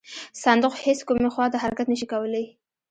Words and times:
صندوق 0.43 0.73
هیڅ 0.85 0.99
کومې 1.07 1.29
خواته 1.35 1.57
حرکت 1.63 1.87
نه 1.91 1.95
شي 1.99 2.07
کولی. 2.13 2.45